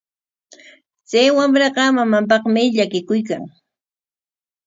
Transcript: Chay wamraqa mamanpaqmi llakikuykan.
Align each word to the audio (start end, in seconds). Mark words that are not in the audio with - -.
Chay 1.09 1.27
wamraqa 1.37 1.83
mamanpaqmi 1.97 2.61
llakikuykan. 2.75 3.43